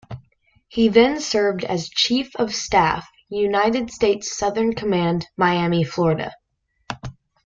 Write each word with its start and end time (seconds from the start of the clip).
He 0.67 0.87
then 0.87 1.19
served 1.19 1.63
as 1.63 1.87
Chief 1.87 2.35
of 2.37 2.55
Staff, 2.55 3.07
United 3.29 3.91
States 3.91 4.35
Southern 4.35 4.73
Command, 4.73 5.27
Miami, 5.37 5.83
Florida. 5.83 6.33